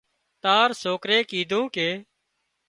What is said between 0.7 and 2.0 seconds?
سوڪري ڪيڌون ڪي